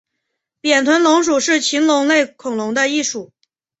[0.61, 3.31] 扁臀龙属是禽龙类恐龙的一属。